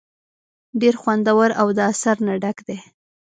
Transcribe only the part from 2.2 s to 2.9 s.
نه ډک دے۔